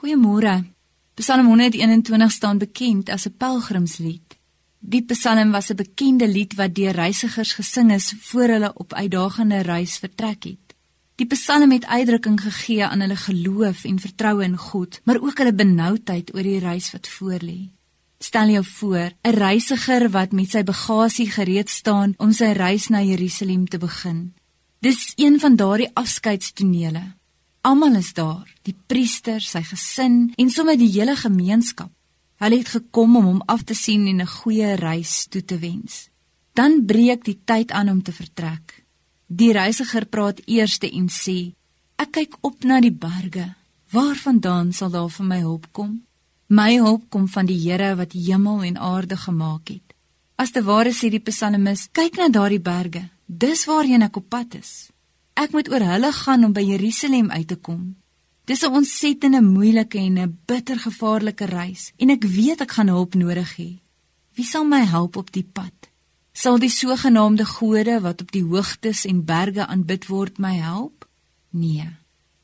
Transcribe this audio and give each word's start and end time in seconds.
Goeiemôre. 0.00 0.64
Psalm 1.14 1.46
121 1.46 2.30
staan 2.32 2.58
bekend 2.58 3.10
as 3.10 3.26
'n 3.28 3.36
pelgrimslied. 3.36 4.38
Die 4.78 5.02
Psalm 5.02 5.50
was 5.50 5.68
'n 5.70 5.76
bekende 5.76 6.28
lied 6.28 6.54
wat 6.54 6.74
deur 6.74 6.92
reisigers 6.92 7.52
gesing 7.52 7.92
is 7.92 8.14
voor 8.20 8.48
hulle 8.54 8.70
op 8.74 8.92
uitdagende 8.92 9.60
reis 9.60 9.98
vertrek 9.98 10.42
het. 10.44 10.66
Die 11.14 11.26
Psalm 11.26 11.70
het 11.70 11.84
uitdrukking 11.86 12.40
gegee 12.40 12.84
aan 12.86 13.00
hulle 13.00 13.16
geloof 13.16 13.84
en 13.84 13.98
vertroue 13.98 14.44
in 14.44 14.56
God, 14.56 15.00
maar 15.04 15.20
ook 15.20 15.38
hulle 15.38 15.54
benoudheid 15.54 16.34
oor 16.34 16.42
die 16.42 16.58
reis 16.58 16.92
wat 16.92 17.08
voorlê. 17.08 17.68
Stel 18.18 18.48
jou 18.48 18.64
voor, 18.64 19.10
'n 19.22 19.30
reisiger 19.30 20.10
wat 20.10 20.32
met 20.32 20.50
sy 20.50 20.62
bagasie 20.62 21.30
gereed 21.30 21.70
staan 21.70 22.14
om 22.16 22.32
sy 22.32 22.52
reis 22.52 22.88
na 22.88 23.02
Jerusalem 23.02 23.68
te 23.68 23.78
begin. 23.78 24.34
Dis 24.78 25.12
een 25.16 25.40
van 25.40 25.56
daardie 25.56 25.90
afskeidstonele. 25.92 27.19
Almal 27.62 27.98
is 27.98 28.14
daar, 28.16 28.48
die 28.64 28.74
priester, 28.88 29.42
sy 29.44 29.60
gesin 29.68 30.30
en 30.40 30.48
sommer 30.48 30.78
die 30.80 30.88
hele 30.94 31.12
gemeenskap. 31.16 31.90
Hulle 32.40 32.56
het 32.62 32.70
gekom 32.72 33.18
om 33.20 33.26
hom 33.28 33.42
af 33.52 33.66
te 33.68 33.74
sien 33.76 34.06
en 34.08 34.22
'n 34.22 34.26
goeie 34.26 34.76
reis 34.76 35.26
toe 35.28 35.44
te 35.44 35.58
wens. 35.58 36.08
Dan 36.54 36.84
breek 36.86 37.24
die 37.24 37.38
tyd 37.44 37.70
aan 37.70 37.88
om 37.88 38.02
te 38.02 38.12
vertrek. 38.12 38.84
Die 39.26 39.52
reisiger 39.52 40.06
praat 40.06 40.40
eers 40.46 40.78
en 40.78 41.08
sê: 41.08 41.52
"Ek 41.96 42.10
kyk 42.12 42.36
op 42.40 42.64
na 42.64 42.80
die 42.80 42.92
berge. 42.92 43.54
Waarvandaan 43.90 44.72
sal 44.72 44.90
daar 44.90 45.10
vir 45.10 45.26
my 45.26 45.40
hulp 45.40 45.66
kom? 45.72 46.06
My 46.48 46.76
hulp 46.76 47.10
kom 47.10 47.28
van 47.28 47.46
die 47.46 47.58
Here 47.58 47.96
wat 47.96 48.12
hemel 48.12 48.62
en 48.62 48.78
aarde 48.78 49.16
gemaak 49.16 49.68
het." 49.68 49.94
As 50.36 50.50
te 50.50 50.62
ware 50.62 50.92
sê 50.92 51.10
die 51.10 51.20
psalmis: 51.20 51.88
"Kyk 51.92 52.16
na 52.16 52.28
daardie 52.28 52.60
berge. 52.60 53.10
Dis 53.26 53.64
waarheen 53.64 54.02
ek 54.02 54.16
op 54.16 54.28
pad 54.28 54.54
is. 54.54 54.90
Ek 55.34 55.52
moet 55.52 55.70
oor 55.70 55.80
hulle 55.80 56.12
gaan 56.12 56.44
om 56.44 56.52
by 56.52 56.60
Jerusalem 56.60 57.30
uit 57.30 57.48
te 57.48 57.56
kom. 57.56 57.96
Dis 58.44 58.62
'n 58.62 58.74
ontsettende 58.74 59.42
moeilike 59.42 59.98
en 59.98 60.18
'n 60.18 60.38
bitter 60.46 60.78
gevaarlike 60.78 61.44
reis 61.44 61.92
en 61.96 62.10
ek 62.10 62.24
weet 62.24 62.60
ek 62.60 62.70
gaan 62.70 62.88
hulp 62.88 63.14
nodig 63.14 63.56
hê. 63.56 63.80
Wie 64.34 64.44
sal 64.44 64.64
my 64.64 64.84
help 64.84 65.16
op 65.16 65.32
die 65.32 65.48
pad? 65.52 65.72
Sal 66.32 66.58
die 66.58 66.70
sogenaamde 66.70 67.44
gode 67.44 68.00
wat 68.00 68.20
op 68.20 68.32
die 68.32 68.44
hoogtes 68.44 69.04
en 69.04 69.24
berge 69.24 69.66
aanbid 69.66 70.06
word 70.06 70.38
my 70.38 70.54
help? 70.56 71.08
Nee. 71.50 71.88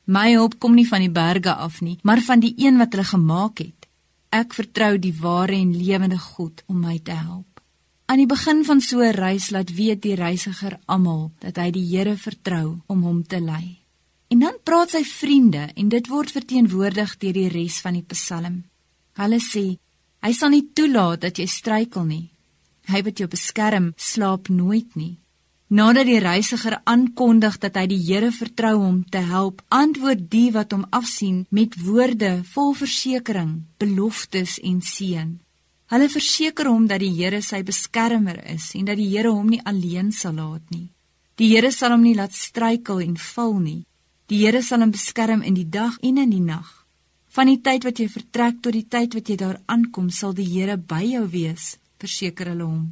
My 0.03 0.31
hulp 0.33 0.59
kom 0.59 0.75
nie 0.75 0.87
van 0.87 0.99
die 0.99 1.11
berge 1.11 1.53
af 1.53 1.81
nie, 1.81 1.97
maar 2.03 2.21
van 2.21 2.39
die 2.39 2.53
een 2.57 2.77
wat 2.77 2.91
hulle 2.91 3.03
gemaak 3.03 3.57
het. 3.57 3.87
Ek 4.29 4.53
vertrou 4.53 4.97
die 4.99 5.15
ware 5.19 5.55
en 5.55 5.75
lewende 5.75 6.19
God 6.19 6.63
om 6.67 6.79
my 6.79 6.99
te 6.99 7.11
help. 7.11 7.56
Aan 8.07 8.21
die 8.21 8.25
begin 8.25 8.63
van 8.63 8.79
so 8.81 9.01
'n 9.03 9.11
reis 9.11 9.49
laat 9.49 9.73
weet 9.75 10.01
die 10.01 10.15
reisiger 10.15 10.79
almal 10.85 11.31
dat 11.39 11.57
hy 11.57 11.71
die 11.71 11.87
Here 11.91 12.15
vertrou 12.17 12.79
om 12.87 13.01
hom 13.01 13.23
te 13.27 13.39
lei. 13.39 13.83
En 14.27 14.39
dan 14.39 14.55
praat 14.63 14.89
sy 14.89 15.03
vriende 15.03 15.69
en 15.75 15.89
dit 15.89 16.07
word 16.07 16.31
verteenwoordig 16.31 17.17
deur 17.17 17.33
die 17.33 17.49
res 17.49 17.81
van 17.81 17.93
die 17.93 18.05
Psalm. 18.07 18.63
Hulle 19.13 19.39
sê: 19.39 19.77
Hy 20.23 20.33
sal 20.33 20.49
nie 20.49 20.69
toelaat 20.73 21.21
dat 21.21 21.37
jy 21.37 21.47
struikel 21.47 22.05
nie. 22.05 22.29
Hy 22.87 23.01
wat 23.03 23.17
jou 23.17 23.27
beskerm, 23.27 23.93
slaap 23.97 24.47
nooit 24.49 24.95
nie. 24.95 25.17
Nadat 25.67 26.05
die 26.05 26.19
reisiger 26.19 26.81
aankondig 26.83 27.57
dat 27.59 27.75
hy 27.75 27.87
die 27.87 28.03
Here 28.07 28.31
vertrou 28.31 28.77
om 28.87 29.03
te 29.09 29.17
help, 29.17 29.61
antwoord 29.67 30.31
die 30.31 30.51
wat 30.51 30.71
hom 30.71 30.85
afsien 30.89 31.45
met 31.49 31.75
woorde 31.83 32.43
vol 32.53 32.73
versekering, 32.73 33.65
beloftes 33.77 34.59
en 34.59 34.81
seën. 34.81 35.39
Hulle 35.87 36.09
verseker 36.11 36.67
hom 36.67 36.87
dat 36.87 36.99
die 36.99 37.13
Here 37.15 37.39
sy 37.41 37.61
beskermer 37.63 38.41
is 38.51 38.73
en 38.75 38.89
dat 38.89 38.99
die 38.99 39.07
Here 39.07 39.31
hom 39.31 39.47
nie 39.53 39.61
alleen 39.63 40.11
sal 40.11 40.35
laat 40.35 40.65
nie. 40.73 40.89
Die 41.39 41.47
Here 41.53 41.71
sal 41.71 41.95
hom 41.95 42.03
nie 42.03 42.15
laat 42.17 42.35
struikel 42.35 42.99
en 43.05 43.15
val 43.15 43.55
nie. 43.61 43.85
Die 44.27 44.41
Here 44.43 44.61
sal 44.61 44.83
hom 44.83 44.91
beskerm 44.91 45.45
in 45.47 45.55
die 45.55 45.69
dag 45.69 45.95
en 46.03 46.19
in 46.19 46.33
die 46.35 46.43
nag. 46.43 46.67
Van 47.31 47.47
die 47.47 47.61
tyd 47.63 47.87
wat 47.87 48.01
jy 48.01 48.09
vertrek 48.11 48.59
tot 48.61 48.75
die 48.75 48.87
tyd 48.89 49.15
wat 49.15 49.29
jy 49.29 49.37
daar 49.39 49.61
aankom, 49.65 50.09
sal 50.11 50.35
die 50.35 50.49
Here 50.49 50.75
by 50.77 51.03
jou 51.07 51.25
wees, 51.31 51.77
verseker 52.01 52.51
hulle 52.51 52.67
hom. 52.67 52.87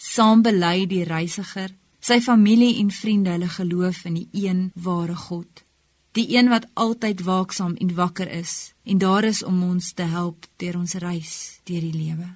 Saam 0.00 0.40
bely 0.40 0.86
die 0.88 1.04
reisiger, 1.04 1.74
sy 2.00 2.22
familie 2.24 2.78
en 2.80 2.88
vriende 2.88 3.36
hulle 3.36 3.50
geloof 3.52 4.06
in 4.08 4.22
die 4.22 4.46
een 4.46 4.70
ware 4.80 5.18
God 5.28 5.68
die 6.12 6.26
een 6.36 6.48
wat 6.48 6.66
altyd 6.74 7.22
waaksaam 7.22 7.74
en 7.76 7.94
wakker 7.94 8.30
is 8.30 8.74
en 8.82 8.98
daar 8.98 9.24
is 9.24 9.42
om 9.44 9.62
ons 9.62 9.92
te 9.92 10.02
help 10.02 10.46
deur 10.56 10.78
ons 10.78 10.94
reis 10.94 11.60
deur 11.64 11.80
die 11.80 11.94
lewe. 11.94 12.28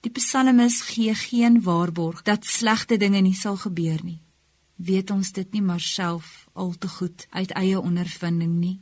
Die 0.00 0.12
psalmis 0.14 0.80
gee 0.80 1.14
geen 1.14 1.62
waarborg 1.62 2.22
dat 2.22 2.46
slegte 2.46 2.96
dinge 2.96 3.20
nie 3.20 3.34
sal 3.34 3.56
gebeur 3.56 4.00
nie. 4.04 4.20
Weet 4.76 5.10
ons 5.10 5.32
dit 5.32 5.52
nie 5.52 5.62
maar 5.62 5.80
self 5.80 6.46
al 6.52 6.72
te 6.78 6.88
goed 6.88 7.26
uit 7.30 7.50
eie 7.50 7.80
ondervinding 7.80 8.54
nie. 8.60 8.78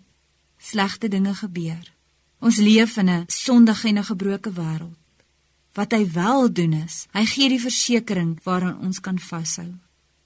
Slegte 0.58 1.08
dinge 1.08 1.34
gebeur. 1.34 1.92
Ons 2.38 2.56
leef 2.56 2.96
in 2.96 3.08
'n 3.10 3.24
sondige 3.26 3.88
en 3.88 3.98
'n 3.98 4.04
gebroke 4.04 4.52
wêreld. 4.52 4.98
Wat 5.72 5.92
hy 5.92 6.12
wel 6.12 6.52
doen 6.52 6.72
is, 6.72 7.06
hy 7.12 7.24
gee 7.24 7.48
die 7.48 7.60
versekering 7.60 8.38
waaraan 8.42 8.78
ons 8.78 9.00
kan 9.00 9.18
vashou. 9.18 9.74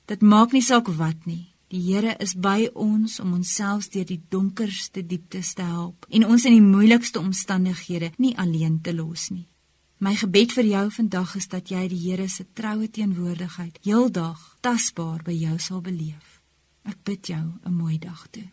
Dit 0.06 0.20
maak 0.22 0.52
nie 0.52 0.62
saak 0.62 0.88
wat 0.88 1.26
nie. 1.26 1.49
Die 1.70 1.78
Here 1.86 2.16
is 2.18 2.32
by 2.34 2.66
ons 2.74 3.20
om 3.22 3.36
ons 3.36 3.50
selfs 3.54 3.92
deur 3.94 4.06
die 4.08 4.18
donkerste 4.34 5.04
dieptes 5.06 5.52
te 5.54 5.62
help 5.62 6.08
en 6.10 6.26
ons 6.26 6.46
in 6.48 6.56
die 6.56 6.64
moeilikste 6.64 7.22
omstandighede 7.22 8.10
nie 8.18 8.32
alleen 8.42 8.80
te 8.82 8.90
los 8.90 9.28
nie. 9.30 9.46
My 10.02 10.16
gebed 10.18 10.50
vir 10.56 10.66
jou 10.66 10.84
vandag 10.96 11.36
is 11.38 11.46
dat 11.52 11.70
jy 11.70 11.84
die 11.92 12.00
Here 12.08 12.26
se 12.26 12.48
troue 12.58 12.90
teenwoordigheid 12.90 13.78
heeldag 13.86 14.42
tasbaar 14.66 15.22
by 15.22 15.36
jou 15.36 15.58
sal 15.62 15.84
beleef. 15.86 16.40
Ek 16.90 16.98
bid 17.04 17.30
jou 17.30 17.44
'n 17.62 17.74
mooi 17.74 17.98
dag 17.98 18.26
toe. 18.34 18.50